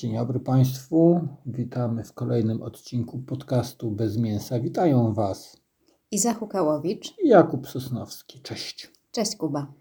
[0.00, 1.20] Dzień dobry Państwu.
[1.46, 4.60] Witamy w kolejnym odcinku podcastu Bez Mięsa.
[4.60, 5.56] Witają Was
[6.10, 8.40] Iza Hukałowicz i Jakub Sosnowski.
[8.40, 8.92] Cześć.
[9.12, 9.72] Cześć Kuba.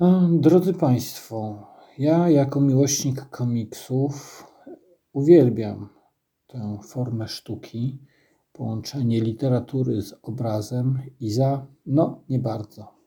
[0.00, 1.66] E, Drodzy Państwo,
[1.98, 4.46] ja jako miłośnik komiksów
[5.12, 5.88] uwielbiam
[6.46, 7.98] tę formę sztuki,
[8.52, 10.98] połączenie literatury z obrazem.
[11.20, 12.99] Iza, no nie bardzo.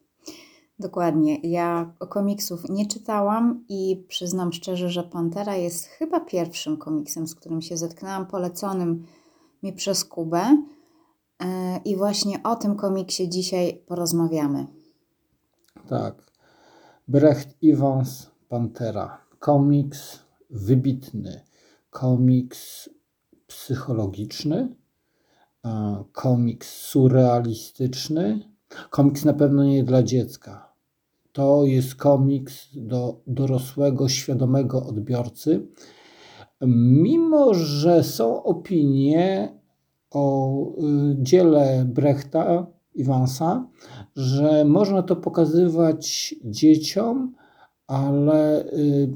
[0.79, 1.39] Dokładnie.
[1.41, 7.61] Ja komiksów nie czytałam i przyznam szczerze, że Pantera jest chyba pierwszym komiksem, z którym
[7.61, 9.05] się zetknęłam, poleconym
[9.64, 10.64] mi przez Kubę.
[11.39, 14.67] E, I właśnie o tym komiksie dzisiaj porozmawiamy.
[15.89, 16.31] Tak.
[17.07, 19.17] Brecht Evans Pantera.
[19.39, 20.19] Komiks
[20.50, 21.42] wybitny.
[21.89, 22.89] Komiks
[23.47, 24.75] psychologiczny.
[25.65, 28.53] e, Komiks surrealistyczny.
[28.89, 30.73] Komiks na pewno nie dla dziecka.
[31.31, 35.67] To jest komiks do dorosłego, świadomego odbiorcy.
[36.67, 39.53] Mimo, że są opinie
[40.11, 42.67] o y, dziele Brechta
[43.00, 43.67] Evansa,
[44.16, 47.36] że można to pokazywać dzieciom,
[47.88, 49.09] ale y,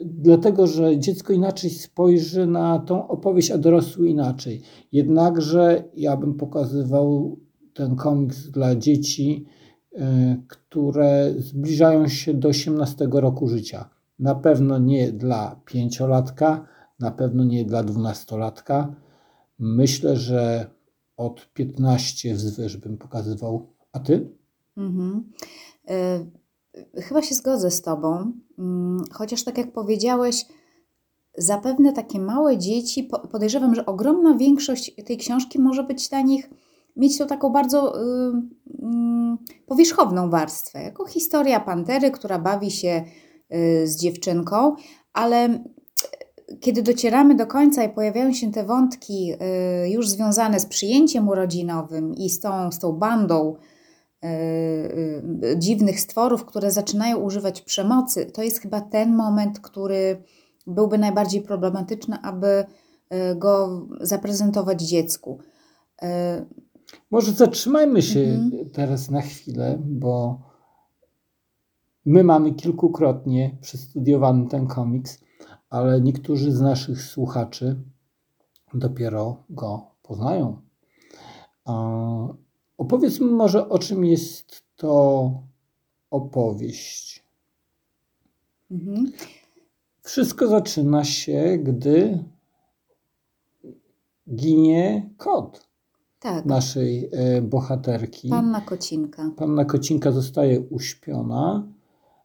[0.00, 4.62] dlatego, że dziecko inaczej spojrzy na tą opowieść, a dorosły inaczej.
[4.92, 7.38] Jednakże ja bym pokazywał
[7.74, 9.46] ten komiks dla dzieci,
[9.92, 9.98] y,
[10.48, 13.88] które zbliżają się do 18 roku życia.
[14.18, 16.66] Na pewno nie dla pięciolatka,
[17.00, 18.94] na pewno nie dla dwunastolatka.
[19.58, 20.66] Myślę, że
[21.16, 23.66] od 15 wzwyż bym pokazywał.
[23.92, 24.30] A ty?
[24.76, 25.30] Mhm.
[25.88, 26.24] E,
[27.02, 30.44] Chyba się zgodzę z Tobą, Mm, chociaż tak jak powiedziałeś,
[31.38, 36.50] zapewne takie małe dzieci, po- podejrzewam, że ogromna większość tej książki może być dla nich,
[36.96, 38.32] mieć tą taką bardzo y,
[38.82, 43.04] mm, powierzchowną warstwę, jako historia pantery, która bawi się
[43.54, 44.74] y, z dziewczynką,
[45.12, 45.64] ale
[46.60, 52.14] kiedy docieramy do końca i pojawiają się te wątki y, już związane z przyjęciem urodzinowym
[52.14, 53.56] i z tą, z tą bandą
[55.56, 60.22] dziwnych stworów, które zaczynają używać przemocy, to jest chyba ten moment, który
[60.66, 62.64] byłby najbardziej problematyczny, aby
[63.36, 65.38] go zaprezentować dziecku.
[67.10, 68.70] Może zatrzymajmy się Mhm.
[68.70, 70.40] teraz na chwilę, bo
[72.04, 75.20] my mamy kilkukrotnie przestudiowany ten komiks,
[75.70, 77.82] ale niektórzy z naszych słuchaczy
[78.74, 80.60] dopiero go poznają.
[82.78, 85.32] Opowiedzmy może, o czym jest to
[86.10, 87.24] opowieść.
[88.70, 89.12] mhm.
[90.02, 92.24] Wszystko zaczyna się, gdy
[94.34, 95.68] ginie kot
[96.22, 98.28] Tak, naszej e, bohaterki.
[98.28, 99.30] panna Kocinka.
[99.36, 101.66] Panna Kocinka zostaje uśpiona,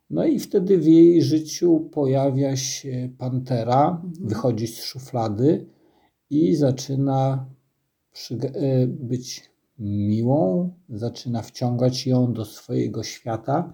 [0.10, 4.28] no i wtedy w jej życiu pojawia się pantera, Mhm.
[4.28, 5.66] wychodzi z szuflady
[6.30, 7.46] i zaczyna
[8.32, 9.50] e, być
[9.80, 13.74] miłą, zaczyna wciągać ją do swojego świata.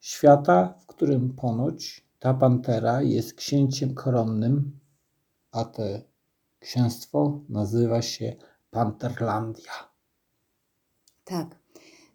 [0.00, 4.78] Świata, w którym ponoć ta pantera jest księciem koronnym,
[5.52, 6.02] a te
[6.60, 8.36] księstwo nazywa się
[8.72, 9.72] Panterlandia.
[11.24, 11.58] Tak.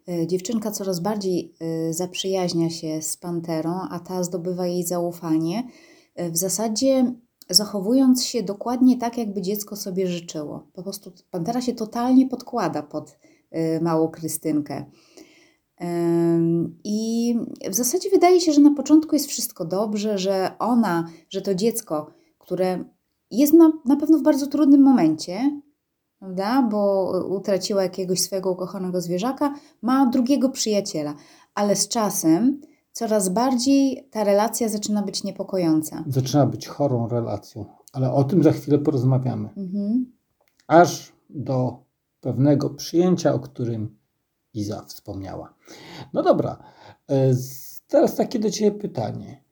[0.08, 1.54] Y, Dziewczynka coraz bardziej
[1.88, 5.68] y, zaprzyjaźnia się z panterą, a ta zdobywa jej zaufanie.
[6.20, 7.12] Y, W zasadzie
[7.50, 10.66] zachowując się dokładnie tak, jakby dziecko sobie życzyło.
[10.72, 13.18] Po prostu pantera się totalnie podkłada pod
[13.80, 14.84] małą Krystynkę.
[16.84, 17.34] I
[17.70, 22.10] w zasadzie wydaje się, że na początku jest wszystko dobrze, że ona, że to dziecko,
[22.38, 22.84] które
[23.30, 25.60] jest na, na pewno w bardzo trudnym momencie,
[26.18, 26.62] prawda?
[26.62, 31.14] Bo utraciła jakiegoś swojego ukochanego zwierzaka, ma drugiego przyjaciela,
[31.54, 32.60] ale z czasem
[32.92, 36.04] coraz bardziej ta relacja zaczyna być niepokojąca.
[36.08, 39.48] Zaczyna być chorą relacją, ale o tym za chwilę porozmawiamy.
[39.56, 40.12] Mhm.
[40.66, 41.76] Aż do
[42.20, 43.98] pewnego przyjęcia, o którym
[44.54, 45.54] Iza wspomniała.
[46.12, 46.58] No dobra,
[47.30, 49.42] z- teraz takie do Ciebie pytanie.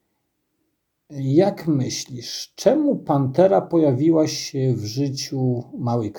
[1.11, 6.13] Jak myślisz, czemu pantera pojawiła się w życiu małej?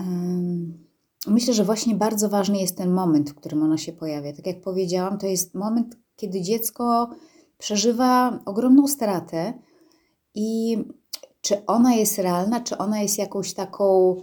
[0.00, 0.84] Ym,
[1.26, 4.32] Myślę, że właśnie bardzo ważny jest ten moment, w którym ona się pojawia.
[4.32, 7.10] Tak jak powiedziałam, to jest moment, kiedy dziecko
[7.58, 9.54] przeżywa ogromną stratę
[10.34, 10.78] i
[11.40, 14.16] czy ona jest realna, czy ona jest jakąś taką,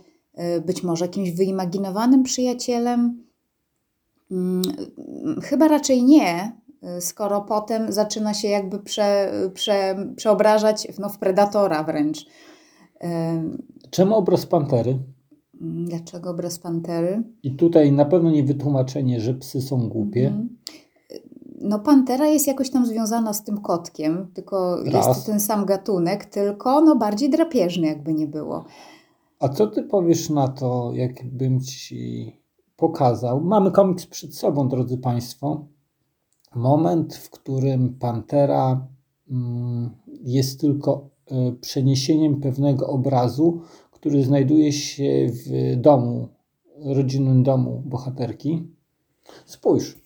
[0.58, 3.24] y, być może jakimś wyimaginowanym przyjacielem?
[4.32, 4.62] Mm,
[5.44, 6.56] Chyba raczej nie,
[7.00, 12.26] skoro potem zaczyna się jakby prze, prze, przeobrażać no, w predatora wręcz.
[13.90, 15.00] Czemu obraz pantery?
[15.62, 17.24] Dlaczego obraz pantery?
[17.44, 20.28] I tutaj na pewno nie wytłumaczenie, że psy są głupie.
[20.28, 20.58] Mhm.
[21.62, 25.08] no Pantera jest jakoś tam związana z tym kotkiem, tylko Raz.
[25.08, 28.66] jest to ten sam gatunek, tylko no bardziej drapieżny jakby nie było.
[29.40, 32.32] A co ty powiesz na to, jakbym ci
[32.76, 33.42] pokazał?
[33.42, 35.66] Mamy komiks przed sobą, drodzy Państwo.
[36.56, 38.88] Moment, w którym Pantera
[39.30, 43.62] mm, jest tylko y, przeniesieniem pewnego obrazu,
[43.92, 46.28] który znajduje się w domu,
[46.86, 48.68] rodzinnym domu bohaterki.
[49.46, 50.02] Spójrz.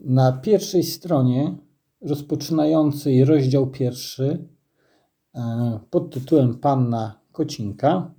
[0.00, 1.58] Na pierwszej stronie,
[2.00, 4.53] rozpoczynającej rozdział pierwszy, e,
[5.90, 8.10] pod tytułem Panna Kocinka,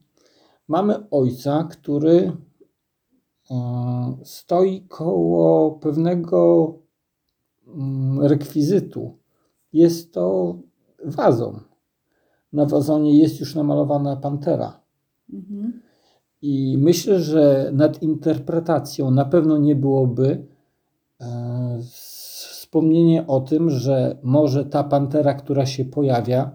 [0.67, 2.31] mamy ojca, który
[3.51, 6.73] e, stoi koło pewnego
[7.67, 9.17] mm, rekwizytu.
[9.73, 10.55] Jest to
[11.05, 11.59] wazon.
[12.53, 14.79] Na wazonie jest już namalowana pantera.
[15.33, 15.81] Mhm.
[16.41, 20.47] I myślę, że nad interpretacją na pewno nie byłoby
[21.21, 26.51] e, wspomnienie o tym, że może ta pantera, która się pojawia,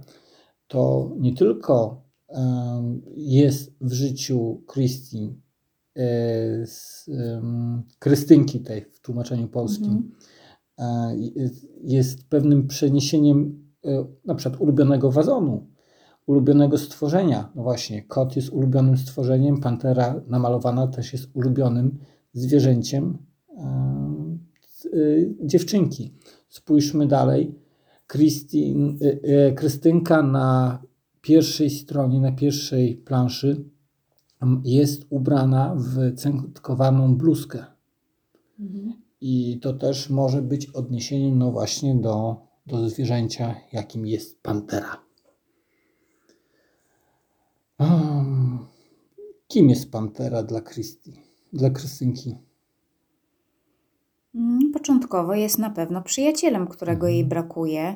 [0.70, 5.40] to nie tylko e, jest w życiu Christi,
[5.96, 6.02] e,
[7.98, 10.10] Krystynki tej w tłumaczeniu polskim,
[10.78, 11.16] Mhm.
[11.16, 11.16] e,
[11.82, 15.66] jest pewnym przeniesieniem e, na przykład ulubionego wazonu,
[16.26, 17.52] ulubionego stworzenia.
[17.54, 21.98] No właśnie, kot jest ulubionym stworzeniem, pantera namalowana też jest ulubionym
[22.32, 23.18] zwierzęciem
[23.56, 26.14] e, e, dziewczynki.
[26.48, 27.59] Spójrzmy dalej.
[28.10, 30.82] Christine, e, e, Krystynka na
[31.20, 33.64] pierwszej stronie, na pierwszej planszy
[34.64, 37.64] jest ubrana w cętkowaną bluzkę.
[38.60, 38.92] Mhm.
[39.20, 42.36] I to też może odniesieniem odniesieniem, no właśnie, do,
[42.66, 44.96] do zwierzęcia, jakim jest pantera.
[47.78, 48.58] Um,
[49.48, 51.12] kim jest pantera dla Christi,
[51.52, 52.36] dla Krystynki?
[54.34, 57.12] Mm, Początkowo jest na pewno przyjacielem, którego Mhm.
[57.14, 57.94] jej brakuje.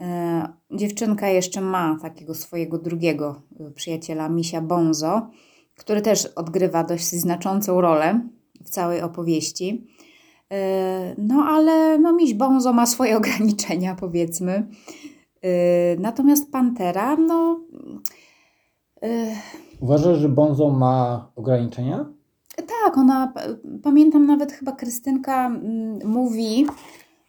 [0.00, 5.30] E, Dziewczynka jeszcze ma takiego swojego drugiego e, przyjaciela, Misia Bonzo,
[5.76, 8.20] który też odgrywa dość znaczącą rolę
[8.64, 9.86] w całej opowieści.
[10.52, 14.68] E, No ale no, Miś Bonzo ma swoje ograniczenia, powiedzmy.
[15.98, 17.60] Natomiast Pantera, no.
[19.80, 22.12] Uważasz, że Bonzo ma ograniczenia?
[22.66, 23.32] Tak, ona,
[23.82, 26.66] pamiętam nawet chyba Krystynka mm, mówi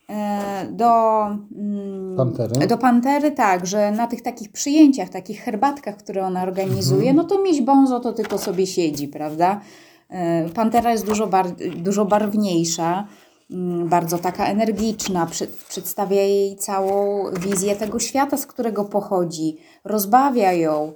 [0.09, 2.67] e, do, mm, Pantery?
[2.67, 7.15] do Pantery, tak, że na tych takich przyjęciach, takich herbatkach, które ona organizuje, Mhm.
[7.15, 9.61] no to miś Bonzo to tylko sobie siedzi, prawda?
[10.09, 11.45] E, Pantera jest dużo, bar
[11.77, 13.07] dużo barwniejsza,
[13.51, 20.53] mm, bardzo taka energiczna, przy, przedstawia jej całą wizję tego świata, z którego pochodzi, rozbawia
[20.53, 20.93] ją,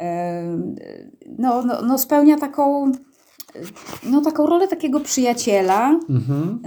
[0.00, 0.42] e,
[1.38, 2.92] no, no, no spełnia taką
[4.02, 6.60] no, taką rolę takiego przyjaciela Mhm.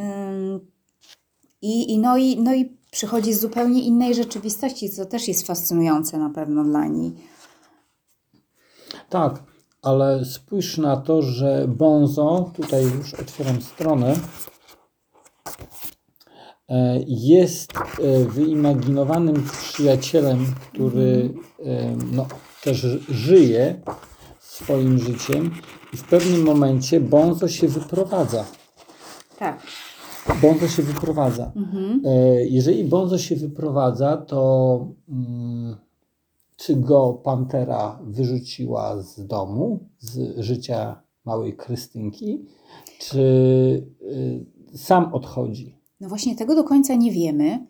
[1.61, 6.17] i, i, no, i, no i przychodzi z zupełnie innej rzeczywistości, co też jest fascynujące
[6.17, 7.11] na pewno dla niej.
[9.09, 9.43] Tak,
[9.81, 14.15] ale spójrz na to, że Bonzo, tutaj już otwieram stronę,
[16.69, 21.33] e, jest e, wyimaginowanym przyjacielem, który
[21.65, 22.27] e, no,
[22.63, 23.81] też żyje
[24.63, 25.51] swoim życiem
[25.93, 28.45] i w pewnym momencie Bonzo się wyprowadza.
[29.39, 29.61] Tak.
[30.41, 31.51] Bonzo się wyprowadza.
[31.55, 32.01] Mhm.
[32.05, 35.75] E, Jeżeli Bonzo się wyprowadza, to mm,
[36.57, 42.45] czy go Pantera wyrzuciła z domu, z życia małej Krystynki,
[42.99, 43.19] czy
[44.73, 45.79] y, sam odchodzi?
[46.01, 47.67] No właśnie tego do końca nie wiemy.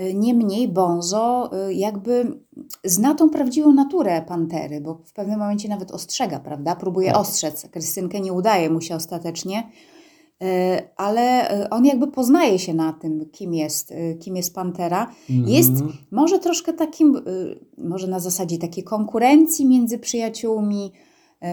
[0.00, 2.38] Y, Niemniej Bonzo y, jakby
[2.84, 6.76] zna tą prawdziwą naturę pantery, bo w pewnym momencie nawet ostrzega, prawda?
[6.76, 7.20] Próbuje Tak.
[7.20, 7.66] ostrzec.
[7.70, 9.70] Krystynkę nie udaje mu się ostatecznie,
[10.42, 10.46] y,
[10.96, 15.10] ale on jakby poznaje się na tym, kim jest, kim jest pantera.
[15.28, 15.92] Jest Mhm.
[16.10, 17.20] może troszkę takim,
[17.78, 20.92] może na zasadzie takiej konkurencji między przyjaciółmi,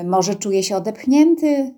[0.05, 1.73] może czuje się odepchnięty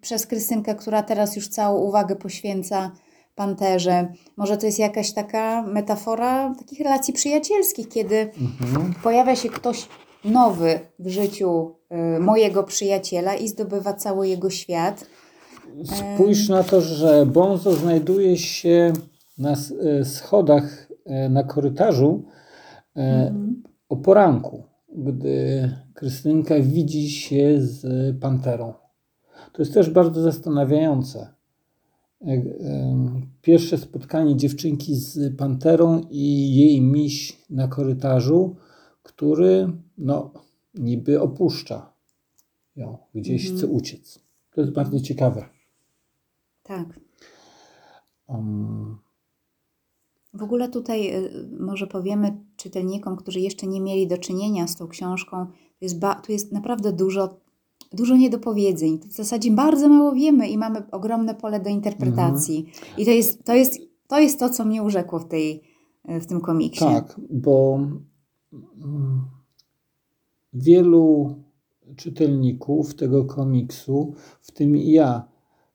[0.00, 2.90] przez Krystynkę, która teraz już całą uwagę poświęca
[3.44, 4.12] panterze.
[4.36, 8.94] Może to jest jakaś taka metafora takich relacji przyjacielskich, kiedy Mhm.
[9.02, 9.88] pojawia się ktoś
[10.24, 11.74] nowy w życiu
[12.16, 15.06] y, mojego przyjaciela i zdobywa cały jego świat.
[15.84, 18.92] Spójrz na to, że Bonzo znajduje się
[19.38, 22.22] na e, schodach e, na korytarzu
[22.96, 23.62] e, Mhm.
[23.88, 24.62] o poranku,
[24.96, 27.82] gdy Krystynka widzi się z
[28.20, 28.74] panterą.
[29.52, 31.28] To jest też bardzo zastanawiające.
[33.42, 38.56] Pierwsze spotkanie dziewczynki z panterą i jej miś na korytarzu
[39.02, 40.32] który no,
[40.74, 41.92] niby opuszcza
[42.76, 43.56] ją, gdzieś Mhm.
[43.58, 44.18] chce uciec.
[44.50, 45.48] To jest bardzo ciekawe.
[46.62, 47.00] Tak.
[48.28, 48.98] Um,
[50.34, 54.88] W ogóle tutaj y, może powiemy czytelnikom, którzy jeszcze nie mieli do czynienia z tą
[54.88, 57.40] książką, tu jest, ba- tu jest naprawdę dużo,
[57.92, 58.98] dużo niedopowiedzeń.
[58.98, 62.66] W zasadzie bardzo mało wiemy i mamy ogromne pole do interpretacji.
[62.98, 65.62] I to jest, to, jest, to jest to, co mnie urzekło w, tej,
[66.04, 66.84] w tym komiksie.
[66.84, 67.80] tak, bo
[68.52, 69.24] mm,
[70.52, 71.34] wielu
[71.96, 75.28] czytelników tego komiksu, w tym i ja,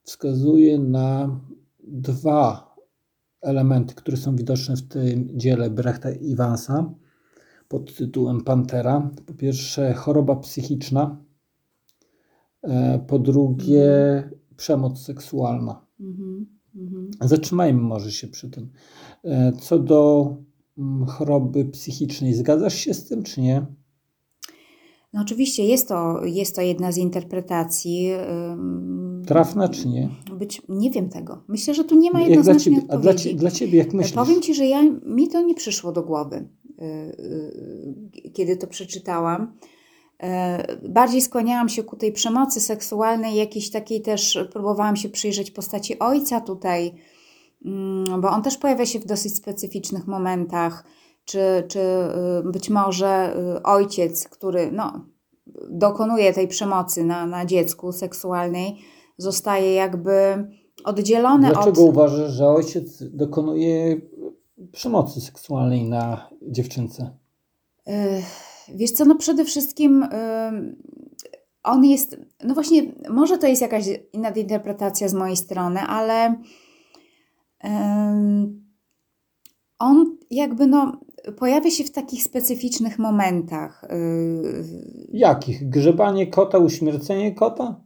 [0.04, 1.40] wskazuje na
[1.84, 2.76] dwa
[3.42, 6.94] elementy, które są widoczne w tym dziele Brechta i Iwansa
[7.68, 9.10] pod tytułem Pantera.
[9.26, 11.18] Po pierwsze, choroba psychiczna,
[13.08, 13.90] po drugie,
[14.58, 15.86] przemoc seksualna.
[16.00, 16.46] Mhm,
[16.76, 17.10] mhm.
[17.22, 18.70] Zatrzymajmy może się przy tym.
[19.24, 20.36] E, Co do
[20.78, 23.66] mm, choroby psychicznej, zgadzasz się z tym, czy nie?
[25.14, 28.10] No oczywiście jest to, jest to jedna z interpretacji.
[29.26, 30.10] Trafna, czy nie?
[30.40, 31.44] Być, nie wiem tego.
[31.48, 33.36] Myślę, że tu nie ma Jak dla jednoznacznej ciebie, a dla, odpowiedzi.
[33.36, 34.16] dla ciebie, jak myślisz?
[34.16, 36.50] Powiem Ci, że ja, mi to nie przyszło do głowy,
[38.34, 39.54] kiedy to przeczytałam.
[40.24, 46.00] E, Bardziej skłaniałam się ku tej przemocy seksualnej, jakiejś takiej też próbowałam się przyjrzeć postaci
[46.00, 46.94] ojca tutaj,
[47.66, 50.86] mm, bo on też pojawia się w dosyć specyficznych momentach.
[51.26, 55.06] Czy, czy y, być może y, ojciec, który no,
[55.70, 58.78] dokonuje tej przemocy na, na dziecku seksualnej,
[59.18, 60.12] zostaje jakby
[60.84, 61.90] oddzielony Dlaczego od.
[61.90, 64.02] uważasz, że ojciec dokonuje
[64.72, 67.18] przemocy seksualnej na dziewczynce?
[67.86, 70.06] Ech, Wiesz co, no przede wszystkim
[71.64, 76.36] on jest, no właśnie, może to jest jakaś nadinterpretacja z mojej strony, ale
[79.80, 81.02] on jakby no
[81.38, 83.86] pojawia się w takich specyficznych momentach.
[83.90, 84.66] Yy,
[85.14, 85.70] Jakich?
[85.70, 87.82] Grzebanie kota, uśmiercenie kota?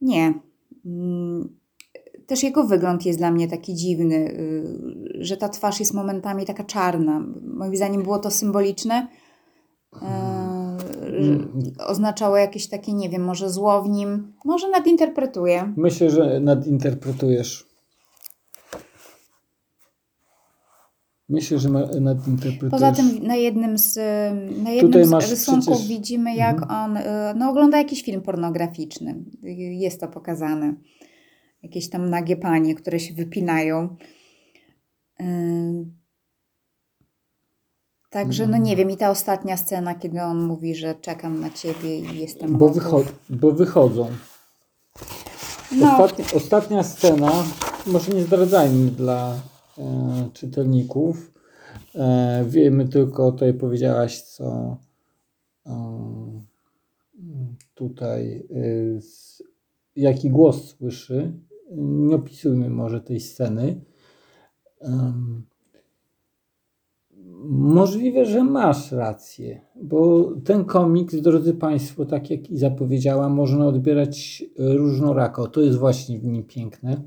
[0.00, 0.34] Nie.
[0.86, 1.58] Mm,
[2.26, 6.64] Też jego wygląd jest dla mnie taki dziwny, y, że ta twarz jest momentami taka
[6.64, 7.24] czarna.
[7.42, 9.08] Moim zdaniem było to symboliczne.
[10.02, 10.76] E,
[11.22, 11.38] że
[11.86, 15.72] Oznaczało jakieś takie, nie wiem, może zło w nim, może nadinterpretuję.
[15.76, 17.68] Myślę, że nadinterpretujesz.
[21.28, 21.68] Myślę, że
[22.00, 22.70] nadinterpretujesz.
[22.70, 23.96] Poza tym na jednym z,
[24.64, 25.88] na jednym z rysunków przecież- Mhm.
[25.88, 27.02] widzimy, jak on y,
[27.36, 29.24] no, ogląda jakiś film pornograficzny.
[29.44, 30.74] Y, Jest to pokazane.
[31.62, 33.96] Jakieś tam nagie panie, które się wypinają.
[35.20, 35.24] Y,
[38.10, 41.98] Także, no nie wiem, i ta ostatnia scena, kiedy on mówi, że czekam na ciebie
[41.98, 44.08] i jestem Bo, wycho- bo wychodzą.
[45.72, 47.32] No, Ostatnia, ostatnia scena,
[47.86, 49.34] może nie zdradzajmy dla
[49.78, 51.32] e, czytelników.
[51.94, 54.76] E, wiemy tylko, tutaj powiedziałaś, co
[55.66, 56.42] e,
[57.74, 59.42] tutaj, e, z,
[59.96, 61.32] jaki głos słyszy.
[61.76, 63.80] Nie opisujmy może tej sceny.
[64.80, 65.46] Em,
[67.46, 74.44] Możliwe, że masz rację, bo ten komiks, drodzy Państwo, tak jak i zapowiedziałam, można odbierać
[74.58, 75.46] różnorako.
[75.48, 77.02] To jest właśnie w nim piękne,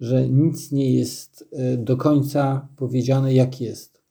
[0.00, 4.02] że nic nie jest e, do końca powiedziane, jak jest.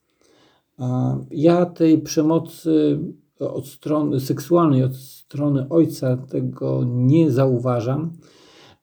[1.32, 3.00] Ja tej przemocy
[3.40, 8.14] od strony seksualnej, od strony ojca tego nie zauważam.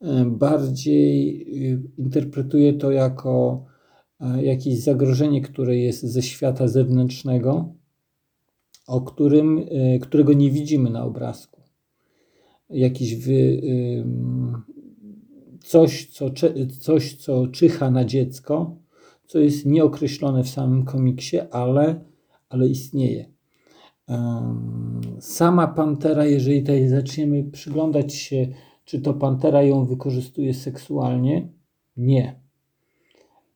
[0.01, 1.41] E, Bardziej
[1.73, 3.65] e, interpretuję to jako
[4.41, 7.73] jakieś zagrożenie, które jest ze świata zewnętrznego,
[8.87, 11.61] o którym, e, którego nie widzimy na obrazku.
[12.69, 13.61] Jakiś wy,
[15.63, 16.29] coś, co,
[16.79, 18.75] coś, co czyha na dziecko,
[19.25, 22.05] co jest nieokreślone w samym komiksie, ale,
[22.49, 23.25] ale istnieje.
[25.19, 28.47] Sama pantera, jeżeli tutaj zaczniemy przyglądać się,
[28.85, 31.49] czy to pantera ją wykorzystuje seksualnie,
[31.97, 32.39] nie.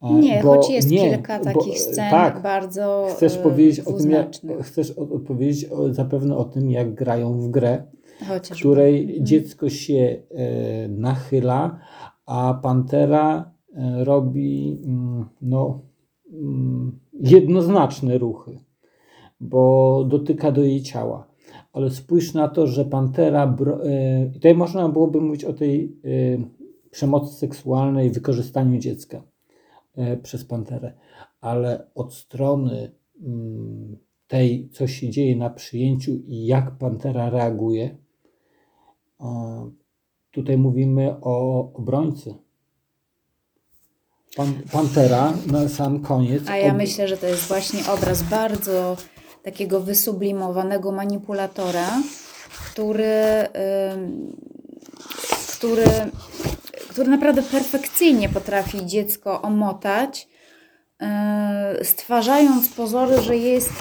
[0.04, 3.80] E, nie, bo- choć jest nie, kilka bo- takich scen tak, bardzo Chcesz e, powiedzieć
[3.80, 4.28] o tym, jak,
[4.62, 7.84] chcesz odpowiedzieć o, zapewne o tym, jak grają w grę,
[8.20, 8.56] Chociażby.
[8.56, 9.26] w której Mhm.
[9.26, 11.80] dziecko się e, nachyla,
[12.26, 15.82] a pantera e, robi mm, no,
[16.34, 18.60] mm, jednoznaczne ruchy,
[19.40, 21.28] bo dotyka do jej ciała.
[21.74, 23.48] Ale spójrz na to, że pantera.
[23.48, 29.22] Bro, e, tutaj można byłoby mówić o tej e, przemocy seksualnej, wykorzystaniu dziecka e,
[30.24, 30.94] przez panterę,
[31.42, 33.98] ale od strony mm,
[34.28, 37.98] tej, co się dzieje na przyjęciu i jak pantera reaguje,
[39.22, 39.72] e,
[40.32, 42.36] tutaj mówimy o obrońcy.
[44.36, 46.44] Pan, pantera na sam koniec.
[46.48, 48.98] A ja ob- myślę, że to jest właśnie obraz bardzo
[49.44, 52.02] takiego wysublimowanego manipulatora,
[52.72, 53.48] który,
[53.94, 54.36] ym,
[55.58, 55.86] który,
[56.94, 60.28] który naprawdę perfekcyjnie potrafi dziecko omotać,
[61.02, 61.08] yy,
[61.86, 63.72] stwarzając pozory, że jest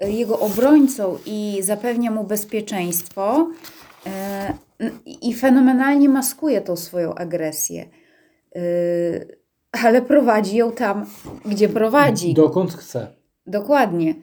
[0.00, 3.48] jego obrońcą i zapewnia mu bezpieczeństwo
[4.80, 4.90] yy,
[5.22, 7.86] i fenomenalnie maskuje tą swoją agresję.
[8.54, 8.60] Yy,
[9.84, 11.06] ale prowadzi ją tam,
[11.44, 12.34] gdzie prowadzi.
[12.34, 13.06] Dokąd chce.
[13.46, 14.14] Dokładnie.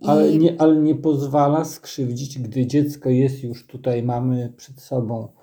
[0.00, 5.28] I- Ale nie, ale nie pozwala skrzywdzić, gdy dziecko jest już tutaj, mamy przed sobą
[5.28, 5.41] e,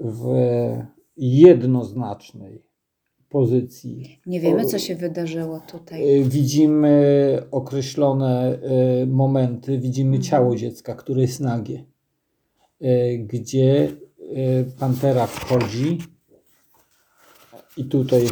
[0.00, 0.34] w
[1.16, 2.62] jednoznacznej
[3.28, 4.20] pozycji.
[4.26, 6.20] Nie wiemy, co się wydarzyło tutaj.
[6.20, 8.58] E, Widzimy określone
[9.02, 10.22] e, momenty, widzimy Mhm.
[10.22, 11.84] ciało dziecka, które jest nagie,
[12.80, 13.92] e, gdzie
[14.34, 15.98] e, pantera wchodzi
[17.76, 18.30] i tutaj e,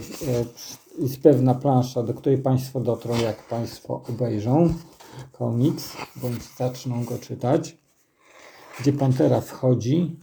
[1.02, 4.74] jest pewna plansza, do której Państwo dotrą, jak Państwo obejrzą
[5.32, 7.76] komiks, bądź zaczną go czytać,
[8.80, 10.16] gdzie pantera wchodzi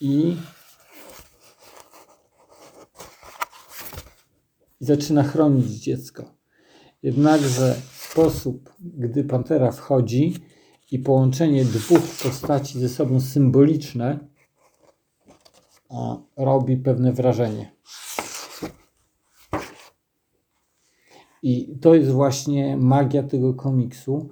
[0.00, 0.36] i
[4.80, 6.24] i zaczyna chronić dziecko.
[7.02, 10.34] Jednakże sposób, gdy pantera wchodzi
[10.90, 14.18] i połączenie dwóch postaci ze sobą symboliczne,
[16.36, 17.72] robi pewne wrażenie.
[21.42, 24.30] I to jest właśnie magia tego komiksu.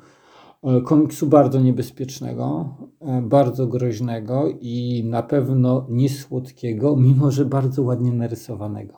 [0.62, 8.12] E, Komiksu bardzo niebezpiecznego, e, bardzo groźnego i na pewno niesłodkiego, mimo że bardzo ładnie
[8.12, 8.94] narysowanego.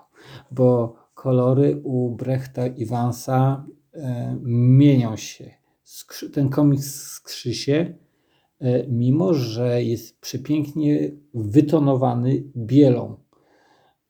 [0.51, 5.51] Bo kolory u Brechta i Vansa e, mienią się.
[5.85, 7.95] Skrzy- Ten komiks skrzy się,
[8.61, 13.17] e, mimo że jest przepięknie wytonowany bielą.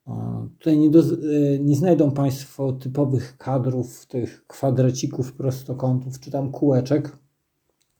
[0.06, 1.02] E, Tutaj nie, do,
[1.60, 7.18] nie znajdą Państwo typowych kadrów, tych kwadracików, prostokątów, czy tam kółeczek,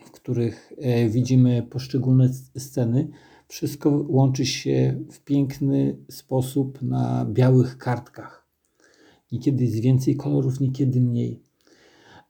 [0.04, 2.28] w których e, widzimy poszczególne
[2.58, 3.08] sceny.
[3.48, 8.46] Wszystko łączy się w piękny sposób na białych kartkach.
[9.32, 11.42] Niekiedy jest więcej kolorów, niekiedy mniej.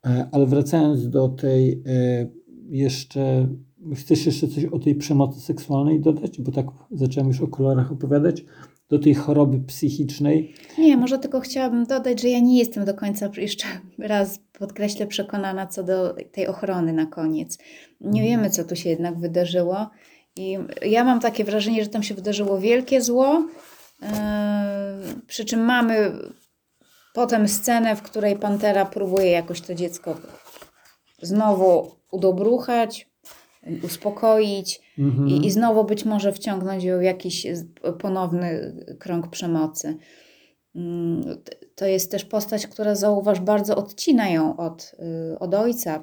[0.07, 2.31] E, Ale wracając do tej e,
[2.69, 3.49] jeszcze,
[3.95, 6.41] chcesz jeszcze coś o tej przemocy seksualnej dodać?
[6.41, 8.45] Bo tak zacząłem już o kolorach opowiadać.
[8.91, 10.55] Do tej choroby psychicznej.
[10.79, 13.67] Nie, może tylko chciałabym dodać, że ja nie jestem do końca, jeszcze
[13.99, 17.59] raz podkreślę, przekonana co do tej ochrony na koniec.
[18.01, 18.25] Nie Mhm.
[18.27, 19.91] wiemy, co tu się jednak wydarzyło.
[20.37, 23.45] I ja mam takie wrażenie, że tam się wydarzyło wielkie zło.
[24.03, 24.09] Yy,
[25.27, 26.13] przy czym mamy
[27.15, 30.17] potem scenę, w której pantera próbuje jakoś to dziecko
[31.23, 33.10] znowu udobruchać,
[33.83, 34.81] uspokoić.
[34.99, 35.29] Mhm.
[35.29, 37.47] I, I znowu być może wciągnąć ją w jakiś
[37.99, 39.97] ponowny krąg przemocy.
[40.75, 41.23] Mm,
[41.75, 44.93] To jest też postać, która zauważ, bardzo odcina ją od,
[45.33, 46.01] y, od ojca.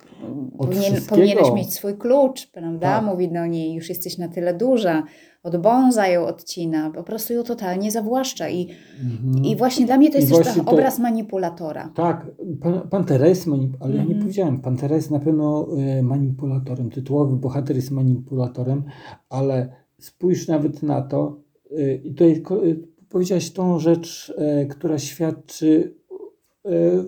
[0.58, 2.96] Od Powinien, powinieneś mieć swój klucz, prawda?
[2.96, 3.06] Tak.
[3.06, 5.04] Mówi do niej, już jesteś na tyle duża.
[5.48, 8.50] Od Bonza ją odcina, po prostu ją totalnie zawłaszcza.
[8.50, 8.68] I,
[9.04, 9.46] Mhm.
[9.46, 11.92] i właśnie dla mnie to I jest to- obraz manipulatora.
[11.96, 12.28] Tak,
[12.62, 14.20] pan, Pantera jest manip- ale ja nie Mhm.
[14.22, 18.84] powiedziałem, Pantera jest na pewno e, manipulatorem, tytułowy bohater jest manipulatorem,
[19.30, 21.40] ale spójrz nawet na to,
[21.78, 22.76] e, i ko- e,
[23.10, 24.34] powiedziałaś tą rzecz,
[24.70, 25.94] która świadczy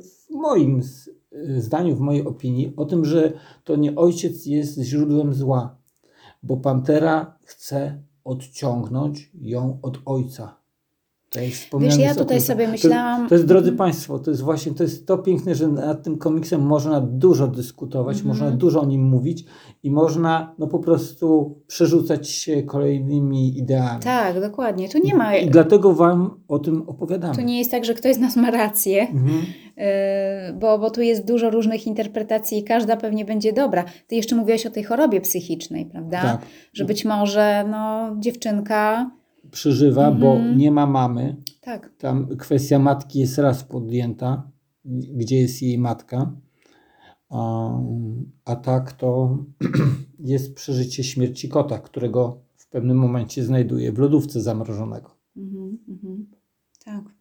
[0.02, 0.82] w moim
[1.58, 5.76] zdaniu, w mojej opinii, o tym, że to nie ojciec jest źródłem zła,
[6.44, 10.60] bo Pantera chce odciągnąć ją od ojca.
[11.30, 13.72] To jest Wiesz, ja tutaj sobie to- myślałam- To jest, drodzy.
[13.72, 18.18] Państwo, to jest właśnie, to jest to piękne, że nad tym komiksem można dużo dyskutować,
[18.18, 18.28] Mhm.
[18.28, 19.46] można dużo o nim mówić
[19.84, 24.00] i można no po prostu przerzucać się kolejnymi ideami.
[24.04, 24.90] Tak, dokładnie.
[24.90, 25.36] Tu nie ma.
[25.36, 27.36] I dlatego Wam o tym opowiadamy.
[27.36, 29.02] To nie jest tak, że ktoś z nas ma rację.
[29.02, 29.30] Mhm.
[29.30, 29.44] Yy,
[30.60, 33.86] bo, bo tu jest dużo różnych interpretacji i każda pewnie będzie dobra.
[34.08, 36.22] Ty jeszcze mówiłaś o tej chorobie psychicznej, prawda?
[36.22, 36.46] Tak.
[36.74, 39.12] Że być może no, dziewczynka.
[39.52, 40.58] Przeżywa, bo Mhm.
[40.58, 41.36] nie ma mamy.
[41.62, 44.52] Tak, Tam kwestia matki jest raz podjęta,
[45.16, 46.32] gdzie jest jej matka.
[47.30, 47.70] A,
[48.46, 49.38] a tak to
[50.20, 55.16] jest przeżycie śmierci kota, którego w pewnym momencie znajduje w lodówce zamrożonego.
[55.38, 56.28] mhm, mhm.
[56.86, 57.19] tak.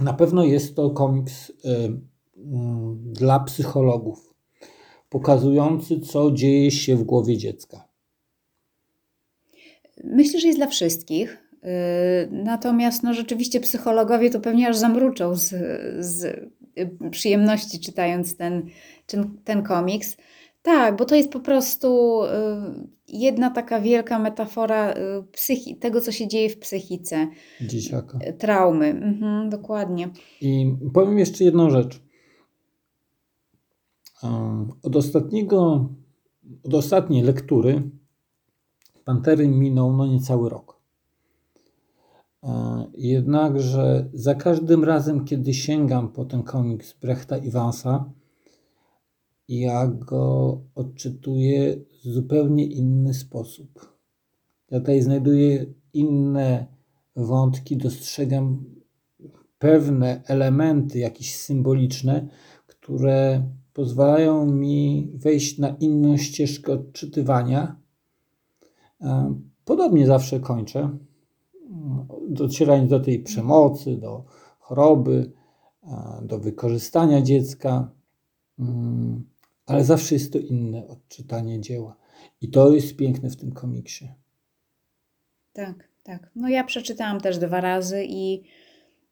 [0.00, 1.54] Na pewno jest to komiks y,
[2.36, 4.34] mm, dla psychologów,
[5.08, 7.88] pokazujący, co dzieje się w głowie dziecka.
[10.04, 11.38] Myślę, że jest dla wszystkich.
[11.62, 11.68] Yy,
[12.30, 15.48] Natomiast no, rzeczywiście psychologowie to pewnie aż zamruczą z,
[15.98, 18.62] z y, przyjemności czytając ten,
[19.06, 20.16] ten, ten komiks.
[20.64, 22.28] Tak, bo to jest po prostu y,
[23.08, 24.94] jedna taka wielka metafora y,
[25.32, 27.28] psychi- tego, co się dzieje w psychice,
[27.60, 28.18] dzieciaka.
[28.28, 28.86] y, traumy.
[28.86, 30.08] Mhm, dokładnie.
[30.40, 32.02] I powiem jeszcze jedną rzecz.
[34.82, 35.88] Od ostatniego,
[36.64, 37.82] od ostatniej lektury
[39.04, 40.80] Pantery minął no niecały rok.
[42.94, 48.04] Jednakże za każdym razem, kiedy sięgam po ten komiks Brechta Iwansa,
[49.48, 53.94] ja go odczytuję w zupełnie inny sposób.
[54.70, 56.66] Ja tutaj znajduję inne
[57.16, 58.64] wątki, dostrzegam
[59.58, 62.28] pewne elementy, jakieś symboliczne,
[62.66, 67.76] które pozwalają mi wejść na inną ścieżkę odczytywania.
[69.00, 70.98] E, Podobnie zawsze kończę,
[72.28, 74.24] docierając do tej przemocy, do
[74.58, 75.32] choroby,
[75.82, 77.90] e, do wykorzystania dziecka,
[78.58, 79.24] Mm,
[79.66, 81.96] ale zawsze jest to inne odczytanie dzieła.
[82.40, 84.08] I to jest piękne w tym komiksie.
[85.52, 86.30] Tak, tak.
[86.36, 88.42] No ja przeczytałam też dwa razy i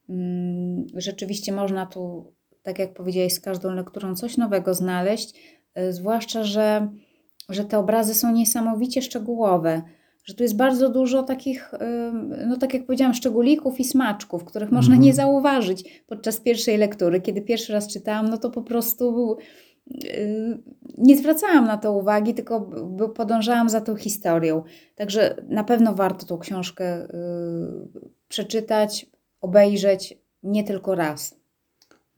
[0.08, 5.34] mm, rzeczywiście można tu, tak jak powiedziałeś, z każdą lekturą coś nowego znaleźć,
[5.78, 6.88] y, zwłaszcza, że,
[7.48, 9.82] że te obrazy są niesamowicie szczegółowe,
[10.24, 11.78] że tu jest bardzo dużo takich, y,
[12.46, 15.02] no tak jak powiedziałam, szczególików i smaczków, których można Mhm.
[15.06, 17.20] nie zauważyć podczas pierwszej lektury.
[17.20, 19.44] Kiedy pierwszy raz czytałam, no to po prostu y,
[20.98, 22.70] nie zwracałam na to uwagi, tylko
[23.14, 24.62] podążałam za tą historią.
[24.94, 27.08] Także na pewno warto tą książkę y,
[28.28, 31.36] przeczytać, obejrzeć nie tylko raz.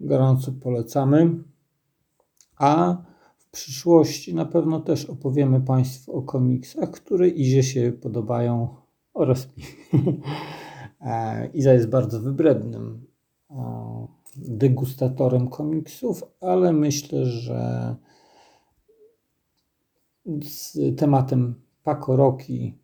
[0.00, 1.30] Gorąco polecamy.
[2.58, 2.96] A
[3.36, 8.76] w przyszłości na pewno też opowiemy Państwu o komiksach, które Izie się podobają
[9.14, 9.64] oraz mi.
[11.00, 13.06] E, Iza jest bardzo wybrednym
[14.36, 17.96] degustatorem komiksów, ale myślę, że
[20.42, 22.78] z tematem Pakoroki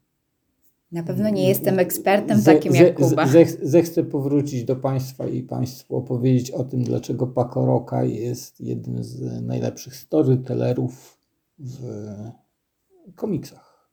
[0.93, 3.27] Na pewno nie jestem ekspertem Ze- takim ze- jak Kuba.
[3.27, 9.05] ze- Zechcę powrócić do Państwa i Państwu opowiedzieć o tym, dlaczego Paco Roca jest jednym
[9.05, 11.19] z najlepszych storytellerów
[11.59, 11.83] w
[13.15, 13.91] komiksach.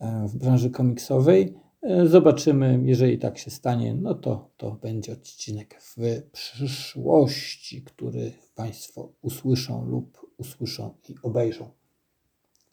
[0.00, 1.54] E, W branży komiksowej.
[1.82, 5.96] E, Zobaczymy, jeżeli tak się stanie, no to to będzie odcinek w
[6.32, 11.68] przyszłości, który Państwo usłyszą lub usłyszą i obejrzą.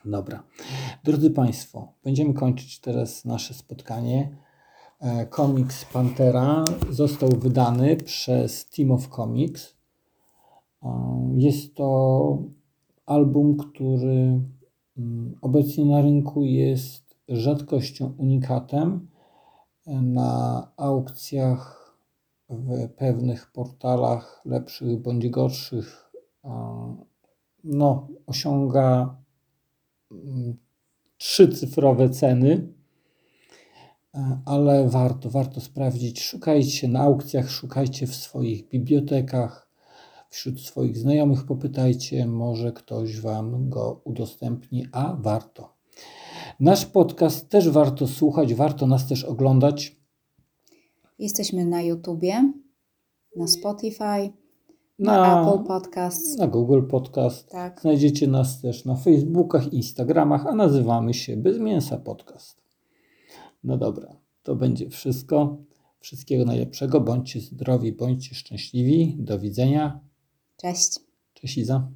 [0.05, 0.43] Dobra.
[1.03, 4.37] Drodzy Państwo, będziemy kończyć teraz nasze spotkanie.
[4.99, 9.75] E, Komiks Pantera został wydany przez Team of Comics.
[10.83, 10.89] E,
[11.37, 12.37] Jest to
[13.05, 14.41] album, który
[14.97, 19.07] mm, obecnie na rynku jest rzadkością, unikatem.
[19.87, 21.95] E, Na aukcjach
[22.49, 26.11] w pewnych portalach lepszych bądź gorszych
[27.63, 29.15] no, osiąga
[30.11, 30.57] mm,
[31.17, 32.73] trzycyfrowe ceny,
[34.15, 36.21] E, ale warto, warto sprawdzić.
[36.21, 39.69] Szukajcie na aukcjach, szukajcie w swoich bibliotekach,
[40.29, 45.78] wśród swoich znajomych popytajcie, może ktoś Wam go udostępni, a warto.
[46.59, 49.95] Nasz podcast też warto słuchać, warto nas też oglądać.
[51.19, 52.53] Jesteśmy na YouTubie,
[53.35, 54.33] na Spotify,
[54.99, 56.37] na, Na, Apple Podcasts.
[56.37, 57.49] na Google Podcast.
[57.49, 57.81] Tak.
[57.81, 62.63] Znajdziecie nas też na Facebookach, Instagramach, a nazywamy się Bez Mięsa Podcast.
[63.63, 65.57] No dobra, to będzie wszystko.
[65.99, 67.01] Wszystkiego najlepszego.
[67.01, 69.15] Bądźcie zdrowi, bądźcie szczęśliwi.
[69.19, 69.99] Do widzenia.
[70.57, 70.99] Cześć.
[71.33, 71.91] Cześć Iza.